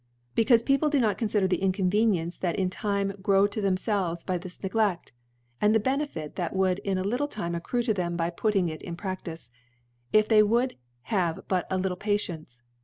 [0.35, 3.45] Becaufe People do not con * fider the Inconvenience that will in Time * grow
[3.45, 5.11] to themfelvcs by this N egleft,
[5.61, 8.31] and * the Benefit that would in a little Timeac * crue to* them by
[8.31, 9.51] putting it in PraAice,
[10.11, 12.59] if * they would have but a little Patience.